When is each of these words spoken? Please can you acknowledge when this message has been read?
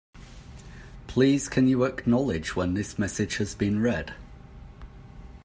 Please 1.05 1.47
can 1.47 1.67
you 1.67 1.83
acknowledge 1.83 2.55
when 2.55 2.73
this 2.73 2.97
message 2.97 3.37
has 3.37 3.53
been 3.53 3.83
read? 3.83 4.15